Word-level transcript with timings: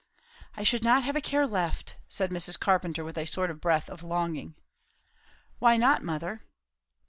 "I 0.57 0.63
should 0.63 0.83
not 0.83 1.03
have 1.03 1.15
a 1.15 1.21
care 1.21 1.45
left!" 1.45 1.95
said 2.07 2.31
Mrs. 2.31 2.59
Carpenter, 2.59 3.03
with 3.03 3.19
a 3.19 3.27
sort 3.27 3.51
of 3.51 3.61
breath 3.61 3.87
of 3.87 4.01
longing. 4.01 4.55
"Why 5.59 5.77
not, 5.77 6.03
mother?" 6.03 6.41